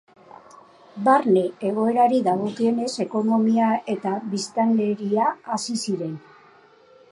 [1.07, 6.17] Barne egoerari dagokionez, ekonomia eta biztanleria hazi ziren.